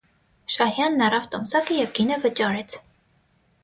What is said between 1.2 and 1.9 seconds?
տոմսակը